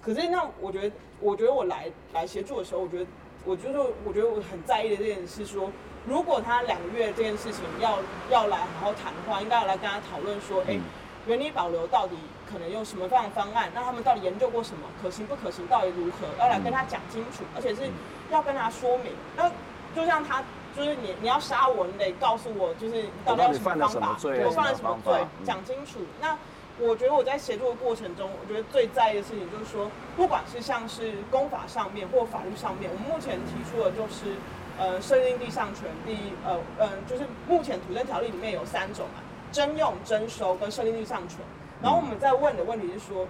[0.02, 3.06] 可是那我觉得，我觉得我来来协助的时候，我觉得
[3.44, 5.70] 我就是我觉得我很在意的这件事说，
[6.06, 7.98] 如果他两个月这件事情要
[8.30, 10.78] 要来好好谈的话，应该要来跟他讨论说，哎。”
[11.26, 12.14] 原地保留到底
[12.48, 13.68] 可能用什么样的方案？
[13.74, 14.86] 那他们到底研究过什么？
[15.02, 15.66] 可行不可行？
[15.66, 16.28] 到底如何？
[16.38, 17.82] 要来跟他讲清楚，而且是
[18.30, 19.10] 要跟他说明。
[19.36, 19.50] 那
[19.92, 20.44] 就像他，
[20.76, 24.18] 就是你，你要杀我，你得告诉我，就是你到底要什么方法？
[24.44, 25.24] 我犯了什么罪？
[25.42, 26.00] 讲清楚。
[26.20, 26.36] 那
[26.78, 34.36] 我觉得我在协助的过程中，我觉得最在意的事情就是说，不管是像是公法上面或法律上面，我们目前提出的就是，
[34.78, 39.22] 呃，设定地上权，第一，呃，嗯、呃，就是目前土地条例里面有三种嘛。
[39.52, 41.38] 征用、征收跟设定地上权，
[41.80, 43.26] 然后我们在问的问题是说，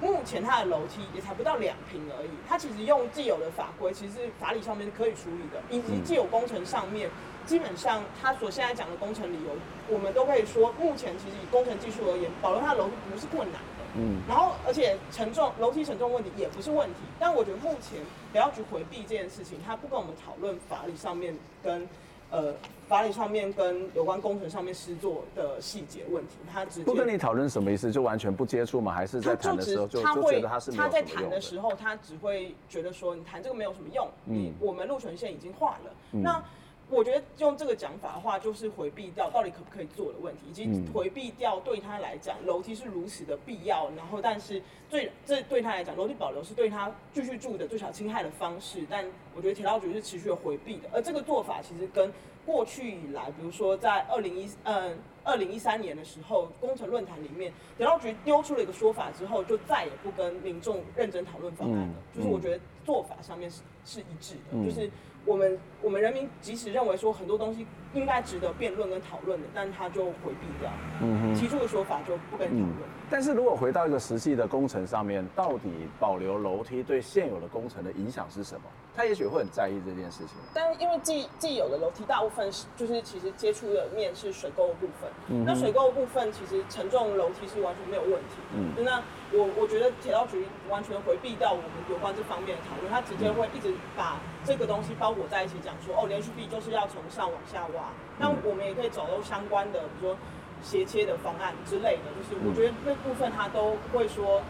[0.00, 7.10] 目前它的楼梯也才不到两平而已，它其实用既有的法规，其实法理上面是可以处理的，以及既有工程上面，
[7.44, 9.50] 基本上它所现在讲的工程理由，
[9.88, 13.84] 我们都可以说，目前其实以工程技术而言，保留它的楼梯不是困难的。
[13.96, 17.98] 嗯，然后而且承重楼梯承重问题也不是问题，但我觉得目前
[18.30, 21.88] 不要去回避这件事情，他不跟我们讨论法理上面跟。
[22.30, 22.54] 呃，
[22.88, 28.92] 法理上面跟有关工程上面施作的细节问题，他直接不跟你讨论什么意思，就完全不接触吗？
[28.92, 36.42] 还是在谈的时候就就觉得他是他在谈的时候，他只会觉得说你谈这个没有什么用，嗯，我们路权线已经画了，嗯、那。
[36.90, 49.04] 我觉得用这个讲法的话，就是回避掉到底可不可以做的问题，以及回避掉对他来讲楼梯是如此的必要，然后但是最这对他来讲楼梯保留是对他继续住的最小侵害的方式，但
[49.36, 52.10] 我觉得铁道局是持续的回避的，而这个做法其实跟
[52.46, 64.90] 过去以来，比如说在二零一嗯二零一三年的时候工程论坛里面，铁道局丢出了一个说法之后，就再也不跟民众认真讨论方案了，就是我觉得做法上面是是一致的，就是。
[65.24, 70.70] 我们我们人民即使认为说很多东西应该值得辩论跟讨论的，但他就回避掉，
[71.02, 72.80] 嗯哼，提出的说法就不跟你讨论。
[72.80, 72.92] 嗯。
[73.10, 78.62] 但是如果回到一个实际的工程上面，到底保留楼梯对现有的工程的影响是什么？
[78.98, 80.34] 他也许会很在意这件事情。
[80.52, 100.18] 但因为既既有的楼梯大部分是就是其实接触的面是水沟的部分，嗯，那水沟的部分其实承重楼梯是完全没有问题，嗯，那我我觉得铁道局完全回避掉我们有关这方面的讨论，他直接会一直把这个东西包裹在一起讲说，哦，连续壁就是要从上往下挖，那我们也可以找到相关的，比如说
[100.60, 104.42] 斜切的方案之类的，就是我觉得那部分他都会说，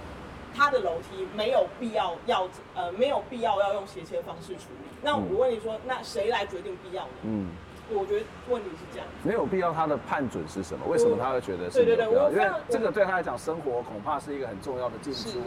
[0.59, 4.89] 他的楼梯没有必要要呃没有必要要用斜切方式处理。
[5.03, 7.11] 那我问你说，那谁来决定必要呢？
[7.23, 7.49] 嗯。
[7.91, 9.09] 我觉得问题是这样。
[9.23, 10.85] 没有必要，他的判准是什么？
[10.89, 12.29] 为什么他会觉得是没有必要？
[12.29, 15.41] 对对对，因为这个对他来讲，生活恐怕是一个很重要的进出。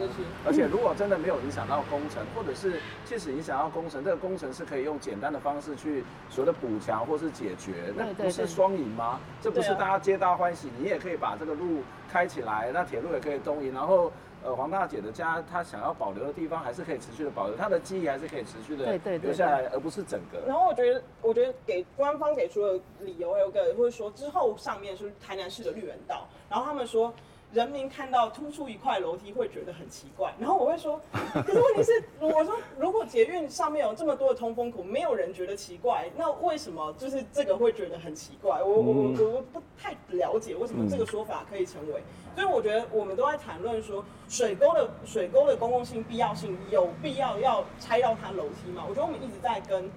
[0.44, 9.20] 而且如果真的没有影响到工程，或者是即使影响到工程，这个工程是可以用简单的方式去所谓的补强或是解决，那不是双赢吗？
[9.40, 10.68] 这不是大家皆大欢喜？
[10.80, 14.10] 你也可以把这个路开起来，那铁路也可以东移，然后。
[14.44, 20.40] 呃，黄大姐的家，她想要保留的地方还是可以持续的保留，她的记忆还是可以持续的留下来，而不是整个。
[20.46, 27.12] 然后我觉得，我觉得给官方给出的理由有个，或者说之后上面是台南市的绿园道，然后他们说。
[27.52, 38.62] 人民看到突出一块楼梯会觉得很奇怪，然后我会说， 可是问题是，我说如果捷运上面有这么多的通风口，没有人觉得奇怪，那为什么就是这个会觉得很奇怪？
[38.62, 42.02] 我我我我不太了解为什么这个说法可以成为，
[42.34, 48.84] 所以我觉得我们都在谈论说水沟的水沟的公共性必要性，有必要要拆掉它楼梯吗？
[48.88, 49.90] 我觉得我们一直在跟。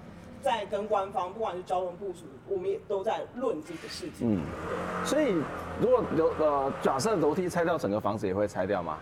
[0.46, 4.36] 在跟官方，不管是交通部署，我们也都在论这个事情。
[4.36, 4.40] 嗯，
[5.04, 5.34] 所以
[5.80, 8.96] 如果楼呃，假设楼梯拆掉，整个房子也会拆掉吗？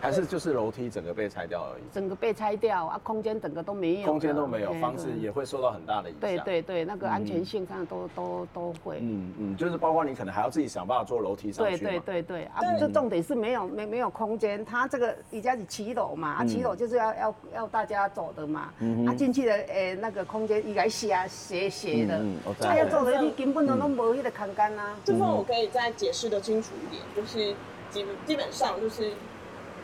[0.00, 6.20] 还是就是楼梯整个被拆掉而已，整个被拆掉啊，空间整个都没有，空间都没有，房子也会受到很大的影响。
[6.20, 8.98] 对对对，那个安全性上都都都会。
[9.00, 11.78] 嗯嗯，就是包括你可能还要自己想办法坐楼梯上去。
[11.78, 22.20] 对对对对，啊，这重点是没有没没有空间，它这个一家是骑楼嘛，啊，骑楼就是要要要大家走的嘛，嗯啊，进去的诶那个空间应该斜斜斜的，
[22.60, 24.94] 他要走楼梯根本都都没有那个空间啊。
[25.04, 27.54] 这份我可以再解释的清楚一点，就是
[27.90, 29.12] 基基本上就是。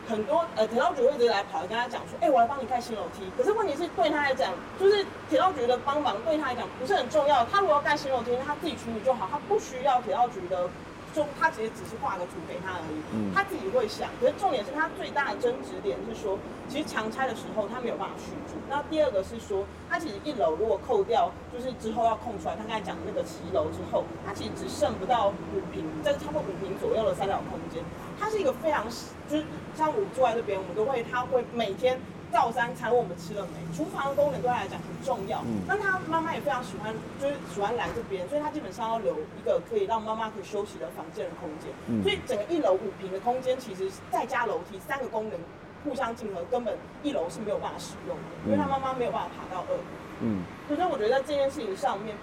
[0.07, 3.29] 很多呃铁道局会直接来跑，跟他讲说，哎、我来帮你盖新楼梯。
[3.37, 7.45] 可是问题是对他来讲，就是铁道局的帮忙对他来讲不是很重要。
[7.51, 10.69] 他如果盖新楼梯，他自己处理就好，他不需要铁道局的。
[11.13, 14.09] 就他其实只是画个图给他而已，嗯、他自己会想。
[14.19, 18.57] 可是重点是他最大的争执点是说，其实强拆的时候他没有办法续住。
[18.67, 27.83] 那第二个是说，他其实一楼如果扣掉，就是之后要空出来，他刚才讲的那个骑楼之后，他其实只剩不到五平，在差不多五平左右的三角空间。
[28.19, 28.85] 它是一个非常，
[29.29, 29.45] 就是
[29.75, 31.99] 像我坐在这边，我们都会，他会每天。
[32.33, 33.77] 照三餐问我们吃了没？
[33.77, 35.39] 厨房的功能对他来讲很重要。
[35.45, 41.71] 嗯那、嗯、他妈妈也非常喜欢，就是喜欢来这边，所以他基本上要留一个可以让妈妈可以休息的房间的空间。
[41.87, 45.39] 嗯、所以整个一楼五平的空间，其实再加楼梯三个功能
[45.83, 49.83] 互相竞合，根本一楼是没有办法使用的，因为他妈妈没有办法爬到二楼。
[50.21, 52.15] 嗯，所以我觉得在这件事情上面，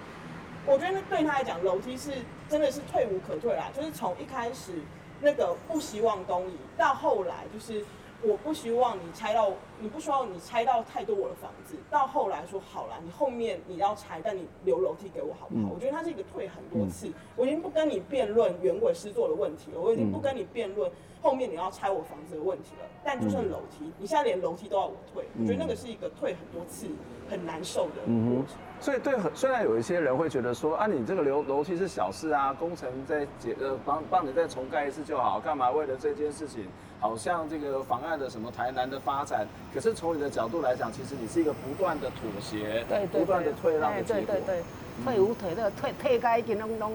[0.65, 2.11] 我觉得对他来讲，楼梯是
[2.49, 3.69] 真的是退无可退啦。
[3.73, 4.73] 就是从一开始
[5.21, 7.85] 那个不希望东移，到后来就是。
[8.23, 11.75] 我不希望你拆到，你不希望你拆到太多我的房子。
[11.89, 15.69] 到后来说好了，你后面你要拆，但你留楼梯给我好不好？
[15.69, 17.07] 嗯、我觉得它是一个退很多次。
[17.07, 20.89] 嗯、我已经不跟你辩论原轨施作的问题了，我已经不跟你辩论
[21.21, 22.87] 后面你要拆我房子的问题了。
[23.03, 26.87] 但就算楼梯，嗯、你现在连楼梯都要我退，我觉得那个是一个退很多次
[27.29, 28.15] 很难受的过程。
[28.15, 28.45] 嗯
[28.81, 36.65] 所以对，虽然有一些人会觉得说啊，你这个楼楼梯是小事啊，工程再解呃帮帮你再重盖一次就好，干嘛为了这件事情，
[37.01, 39.45] 好像这个妨碍了什么台南的发展？
[39.73, 44.23] 可是从你的角度来讲，其实你是一个不断的妥协，对不断的退让的结果。
[44.23, 44.63] 对对对，
[45.03, 46.93] 退无退的退退该已经拢拢，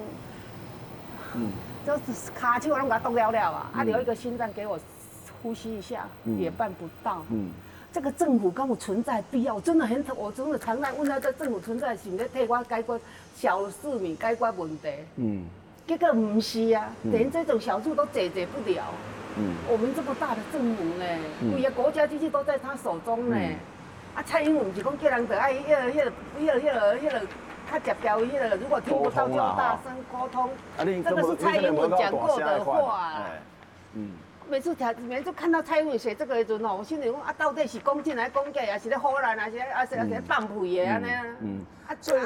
[1.34, 1.50] 嗯，
[1.84, 4.78] 就是卡丘拢给他动了了啊，嗯、啊留一个心脏给我
[5.42, 7.50] 呼吸一下，嗯、也办不到，嗯。
[7.92, 13.00] 这个政府跟我存在必要，真的很，我真的常常问他，这政府存在是在替我解决
[13.34, 14.88] 小市民解决问题。
[15.16, 15.46] 嗯，
[15.86, 18.84] 结果不是啊，连这种小事都解决不了。
[19.36, 21.04] 嗯，我们这么大的政府呢，
[21.40, 23.36] 整个国家机器都在他手中呢。
[24.14, 27.26] 啊，蔡英文不是讲叫人得爱，迄个、迄个、迄个、迄个、迄个，
[27.70, 30.50] 他讲标语，迄个如果听不到就大声沟通。
[30.78, 33.12] 这个是蔡英文讲过的话。
[33.94, 34.10] 嗯。
[34.48, 41.22] 每次听，每次看到蔡英文写这个的时候，我心里讲啊，到底是讲真还是讲假，还是咧唬人，还是还是还是放屁的安尼啊？
[41.40, 42.22] 嗯，啊，所以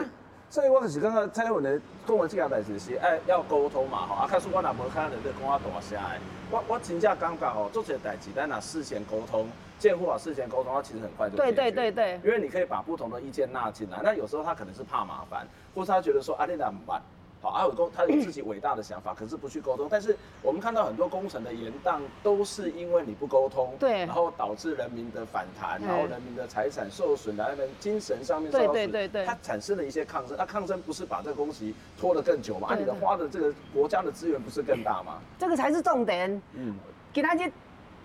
[0.51, 11.37] 所以我就是感觉蔡英文的讲的这件代志是哎要沟通嘛吼，啊，可是我若无看到你讲啊大声的，我我真正感觉吼，做这个代志咱若事先沟通，建户啊事先沟通，它其实很快就。
[11.37, 12.21] 对对对对。
[12.25, 17.01] 因为你可以把不同的意见纳进来，那有时候他可能是怕麻烦，或是他觉得说啊你哪办？
[17.43, 19.89] 好，阿伟公他有自己伟大的想法，可是不去沟通。
[19.91, 30.37] 但是我们看到很多工程的延宕，都是因为你不沟通，对，然后导致人民的反弹，然后人民的财产受损，然后人精神上面受损，对对对，他产生了一些抗争。
[30.37, 32.69] 那抗争不是把这个东西拖得更久吗？
[32.71, 35.19] 啊，你的花的这个国家的资源不是更大吗？
[35.39, 36.31] 这个才是重点。
[36.53, 36.75] 嗯，
[37.13, 37.51] 给他去。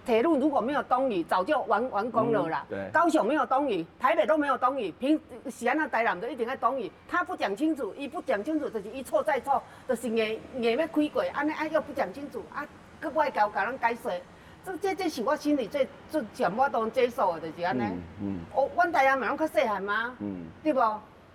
[0.05, 2.65] 铁路如果没有东移，早就完完工了啦。
[2.69, 6.91] 对，高雄没有东移，台北都没有东移，平西安那台南都一定要东移。
[7.07, 12.65] 他不讲清楚，一不讲清楚就是一错再错，就是硬硬要开过，安尼啊又不讲清楚啊，
[12.99, 14.21] 搁不爱搞搞人解释。
[14.63, 17.83] 这这这是我心里最最全部都接受的，就是安尼。
[18.21, 18.39] 嗯。
[18.53, 20.15] 我阮台南嘛拢较细汉吗？
[20.19, 20.45] 嗯。
[20.63, 20.79] 对不？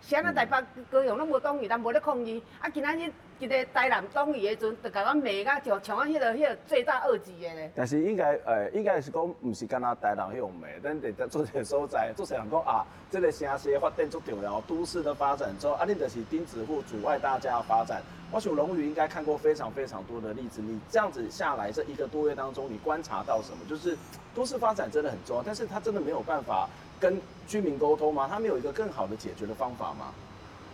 [0.00, 0.56] 啥那台北
[0.90, 2.42] 高雄拢无同意，但无咧抗议。
[2.58, 7.70] 啊，今仔日一个台南同意的阵，就甲阮骂甲像像我迄个迄个最大恶极的咧。
[7.74, 18.02] 但是应该诶、应该是讲，毋是干那台南迄种骂，咱得做些所在，做些人讲啊，这个城市的发展足重要，都市的发展之后，啊，你就是钉子户阻碍大家的发展。
[18.32, 23.58] 我想龙宇应该看过非常非常多的例子，你这样子下来这一个多月当中，你观察到什么？
[23.68, 23.96] 就是
[24.34, 26.68] 都市发展真的很重要，但是他真的没有办法
[27.00, 28.28] 跟居民沟通吗？
[28.30, 30.12] 他们有一个更好的解决的方法吗？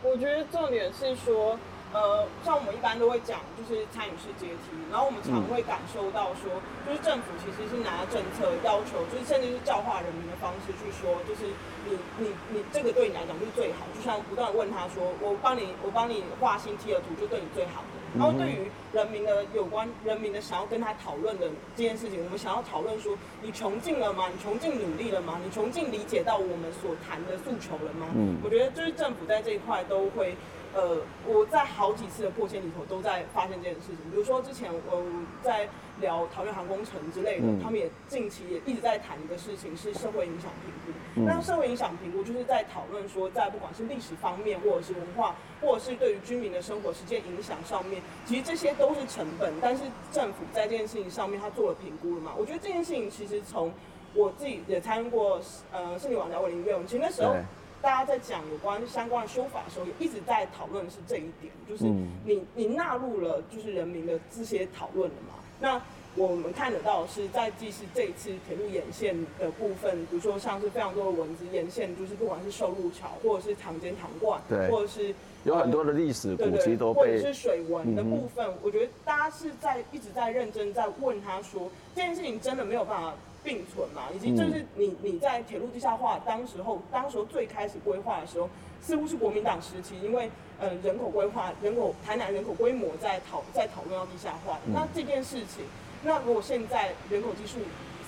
[0.03, 1.59] 我觉得重点是说，
[1.95, 11.49] 呃，像我们一般都会讲，就是参与式阶梯，然后我们常会感受到说，就是政府其实是拿政策要求，就是甚至是教化人民的方式去说，就是
[11.89, 17.83] 你你你这个对你来讲就是最好，就像不断问他说，我帮你我帮你画新梯的图，就对你最好。
[18.19, 24.29] 然后对于人民的有关人民的想要跟他讨论的这件事情，我们想要讨论说，你穷尽了吗？
[24.33, 25.41] 你穷尽努力了吗？
[25.45, 28.09] 你穷尽理解到我们所谈的诉求了吗？
[28.15, 30.35] 嗯，我觉得就是政府在这一块都会。
[30.75, 33.97] 呃，我在好几次的破线里头都在发现这件事情。
[34.11, 35.03] 比如说之前我
[35.43, 35.67] 在
[36.03, 40.93] 聊桃园航空城之类的，嗯、他们也近期也一直在谈一个事情，是社会影响评估。
[41.17, 49.53] 嗯、那社会影响评估就是在讨论说，在不管是历史方面，或者是文化，或者是对于居民的生活实践影响上面，其实这些都是成本。
[49.61, 52.33] 但是政府在这件事情上面，他做了评估了嘛？
[52.39, 53.73] 我觉得这件事情其实从
[54.15, 55.41] 我自己也参与过，
[55.73, 57.35] 呃，市民网聊委员会，我们其实那时候。
[57.83, 61.85] 大家在讲有关相关的修法的时候，也一直在讨论是这一点，就是
[62.25, 65.35] 你你纳入了就是人民的这些讨论了嘛？
[65.61, 65.81] 那
[66.17, 83.15] 我们看得到是在即使这一次铁路沿线的部分，比如说像是非常多的文字沿线，就是不管是受路桥或者是长间塘贯，对，或者是有很多的历史古迹都被，或者是水文的部分，我觉得大家是在一直在认真在问他说，这件事情真的没有办法。
[83.45, 88.51] 并存嘛，以及就是你你在铁路地下化当时候，当时候最开始规划的时候，
[88.83, 94.59] 似乎是国民党时期，因为呃人口规划、人口台南人口规模在讨在讨论要地下化。
[94.75, 95.65] 那这件事情，
[96.07, 97.59] 那如果现在人口基数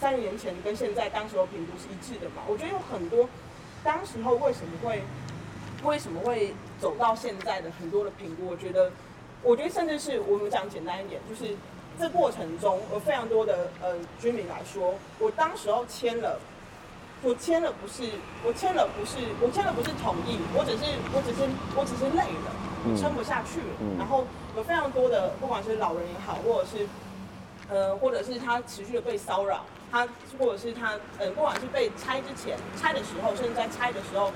[0.00, 2.42] 三十年前跟现在当时候评估是一致的嘛？
[2.48, 3.28] 我觉得有很多
[3.82, 5.02] 当时候为什么会
[5.82, 8.90] 为什么会走到现在的很多的评估，我觉得
[9.42, 11.54] 我觉得甚至是我们讲简单一点，就是。
[12.00, 16.38] 这过程中，有非常多的呃居民来说，我当时候签了，
[17.24, 18.04] 我签了不是，
[18.46, 21.42] 我签了不是，我签了不是同意，我只是，我只是，
[21.74, 23.98] 我只是累了，撑不下去了。
[23.98, 26.86] 然后有非常多的，不管是老人也好，或者是
[27.70, 30.06] 呃，或者是他持续的被骚扰，他
[30.38, 34.30] 或者是他呃，不管是被拆之前、拆的时候，甚至在拆的时候，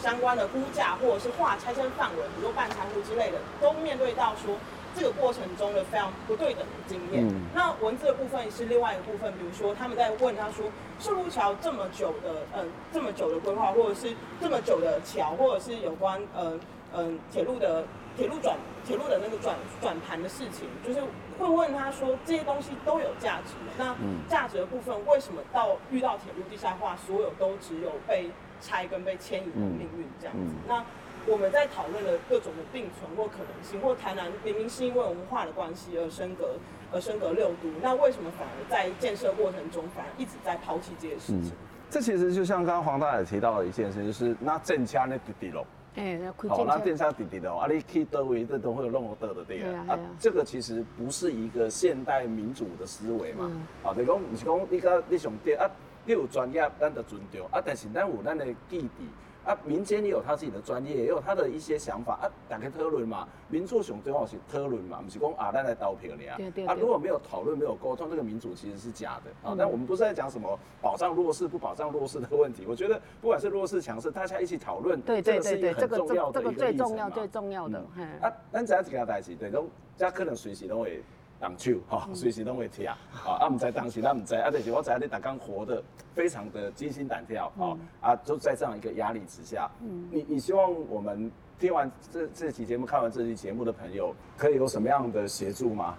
[0.00, 4.56] 相关的估价或者是划拆迁范围，比如说半仓库之类的，都面对到说。
[4.96, 7.24] 这个过程中的非常不对等的经验。
[7.28, 10.64] 嗯、那文字的部分是另外一个部分，比如说他们在问他说，
[10.98, 16.58] 寿路桥这么久的，嗯、呃，这么久的规划，或者是这么久的桥，或者是有关，呃，
[16.94, 17.84] 嗯、呃，铁路的
[18.18, 21.00] 铁路转铁路的那个转转盘的事情，就是
[21.38, 23.54] 会问他说，这些东西都有价值。
[23.78, 23.94] 那
[24.28, 28.28] 价值的部分，为什么到遇到铁路地下化，所有都只有被
[28.60, 30.52] 拆跟被迁移的命运这样子？
[30.66, 30.84] 那
[31.28, 36.56] 我们在讨论了各种的并存或可能性，或台南明明是因为文化的关系而升格，
[36.90, 41.50] 而升格六都，那为什么反而在建设过程中反而一直在抛弃这些事情？
[41.50, 41.52] 嗯、
[41.88, 45.64] 这其实就像刚刚黄大爷提到的一件事，就是那正恰那滴滴咯，
[45.98, 53.50] 哎，好，那电商滴滴咯，啊，你去到位这都会有那么多的对啊，啊，这个其实不是一个现代民主的思维嘛，
[53.82, 55.68] 啊、嗯，你讲不是讲你讲你上电啊，
[56.04, 59.08] 你有专业，咱就尊重啊，但是咱有咱的基地。
[59.48, 62.28] 啊，民间也有他自己的专业，也有他的一些想法啊。
[62.50, 66.22] 大家讨论嘛，民主上最好是讨论嘛，不是讲啊，咱来投票呢。
[66.36, 66.66] 对对对。
[66.66, 69.54] 啊，如果没有讨论，没有沟通，这个民主其实是假的啊。
[69.54, 72.64] 嗯、但我们不是在讲什么保障弱势不保障弱势的问题。
[72.68, 76.60] 我觉得不管是弱势强势，大家一起讨论，对对对对，这个很重要的一个议程嘛。
[76.60, 77.84] 这个最重要最重要的。
[77.96, 81.02] 嗯、啊，咱这样子给他代志，对，都这可能随时都会。
[81.40, 82.92] 挡手哈，随时都会跳，
[83.24, 85.82] 啊，啊，毋知当时，他唔知，啊，但是我知你打刚活得
[86.14, 95.94] 非常的惊心胆跳，啊，啊，就在这样一个压力之下，嗯，你你希望我们听完这这期节目，看完这期节目的朋友，可以有什么样的协助吗？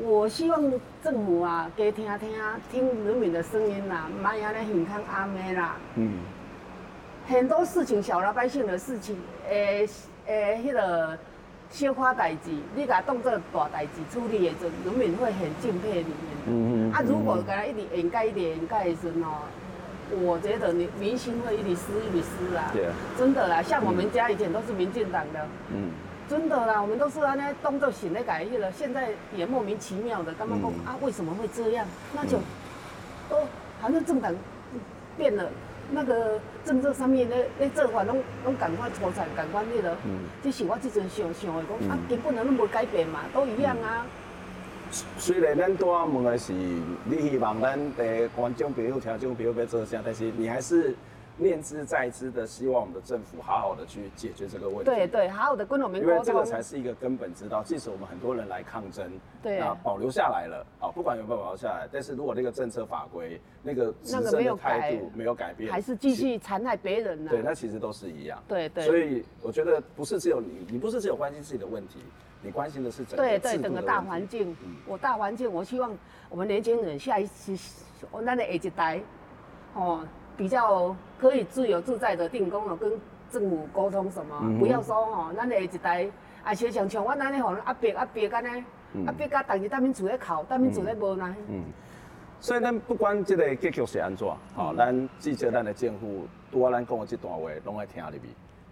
[0.00, 0.62] 我希望
[1.02, 2.30] 政府啊，多听听
[2.70, 6.20] 听人民的声音啦，买下来很看阿妹啦，嗯，
[7.26, 9.16] 很多事情小老百姓的事情，
[9.48, 9.88] 诶
[10.26, 11.18] 诶，迄个。
[11.74, 16.16] 小花代志，你甲当做大代志处理的时阵，人民会很敬佩你们。
[16.46, 16.92] 嗯嗯。
[16.92, 19.42] 啊，如果甲他一直掩盖、一直掩盖的时阵哦，
[20.22, 22.70] 我觉得你民心会一直失、一直失啦。
[22.72, 22.94] 对啊。
[23.18, 25.44] 真的啦，像我们家以前都是民进党的。
[25.70, 25.90] 嗯。
[26.28, 31.84] 真的啦，我们都是安尼当做新的改去了，现在也莫名其妙的，刚刚讲啊，为什么会这样？
[32.14, 32.36] 那就，
[33.30, 33.42] 哦，
[33.80, 34.32] 好像政党
[35.16, 35.50] 变了。
[35.90, 44.04] 那个政策上面咧咧做法拢拢赶快脱产，赶快那个，嗯，这是我即阵想想的讲，嗯、啊，根本拢无改变嘛，都一样啊。
[44.04, 50.94] 嗯、虽然咱多问的是，你希望咱的观众朋友、听众朋友要做啥，但是你还是。
[51.36, 54.84] 念之在之的，希望我们的政府好好的去解决这个问题。
[54.84, 56.14] 对对，好好的跟我们沟通。
[56.14, 57.62] 因为这个才是一个根本之道。
[57.62, 59.10] 即使我们很多人来抗争，
[59.42, 67.30] 对啊，保留下来了啊，不管有没有保留下来，但是如果那个政策法规、那个执政的态度没有改变，还是继续残害别人呢？
[67.30, 68.40] 对，那其实都是一样。
[68.46, 68.84] 对对。
[68.84, 71.98] 所以我觉得不是只有你，你不是只有关心自己的问题，
[72.42, 74.56] 你关心的是整个对对整个大环境。
[74.64, 74.76] 嗯。
[74.86, 75.90] 我大环境，我希望
[76.28, 77.56] 我们年轻人下一次，
[78.12, 79.00] 我那的下一代，
[79.74, 80.06] 哦。
[80.36, 82.90] 比较可以自由自在的定工哦，跟
[83.30, 86.06] 政府沟通什么，嗯、不要说哦，咱的下一代
[86.44, 88.64] 啊，像像像我那里吼压迫压迫干呢，
[89.06, 91.36] 压迫甲大家当面厝咧哭，当面厝咧无呢。
[91.48, 91.64] 嗯，
[92.40, 98.20] 所以咱不管这个结局是安怎，吼、嗯，咱至少咱的政府，拄啊咱讲的这段话，拢爱听入去。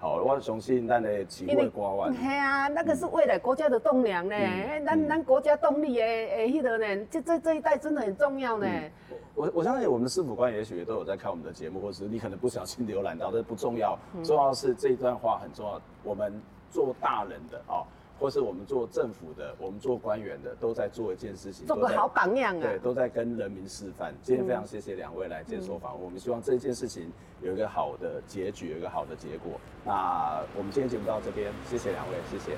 [0.03, 2.15] 好，我相信咱的企业官员。
[2.21, 4.35] 嘿啊，那个是未来国家的栋梁呢，
[4.85, 8.67] 咱咱、嗯、国家动力的诶，迄个呢，这这这一代真的很重要呢。
[8.67, 8.91] 嗯
[9.37, 15.81] 我我相信我们的师傅官也许也都有在看我们的节目，或者是你可能不小心浏览到，这不重要，重要的是这一段话很重要。
[16.03, 16.35] 我们
[16.69, 17.87] 做大人的啊，
[18.23, 22.63] 或是我们做政府的，我们做官员的，都在做一件事情，做个好榜样啊。
[22.63, 24.15] 对，都在跟人民示范。
[24.23, 27.11] 今天非常谢谢两位来接受访问，我们希望这件事情
[27.41, 29.59] 有一个好的结局，有一个好的结果。
[29.85, 32.57] 那我们今天节目到这边，谢谢两位，谢谢。